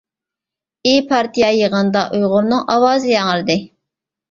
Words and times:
ئى 0.85 0.93
پارتىيە 1.11 1.51
يىغىنىدا 1.57 2.03
ئۇيغۇرنىڭ 2.17 2.67
ئاۋازى 2.77 3.15
ياڭرىدى. 3.15 3.61